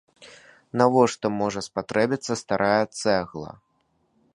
Навошта 0.81 1.27
можа 1.41 1.59
спатрэбіцца 1.67 2.33
старая 2.45 2.81
цэгла? 3.01 3.51